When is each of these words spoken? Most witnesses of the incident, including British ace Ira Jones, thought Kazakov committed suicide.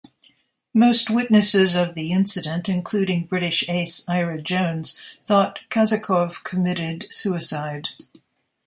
Most 0.73 1.11
witnesses 1.11 1.75
of 1.75 1.93
the 1.93 2.11
incident, 2.11 2.67
including 2.67 3.27
British 3.27 3.69
ace 3.69 4.09
Ira 4.09 4.41
Jones, 4.41 4.99
thought 5.27 5.59
Kazakov 5.69 6.43
committed 6.43 7.05
suicide. 7.13 7.89